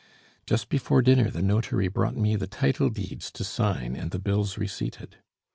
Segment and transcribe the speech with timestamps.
[0.47, 4.57] Just before dinner the notary brought me the title deeds to sign and the bills
[4.57, 5.17] receipted!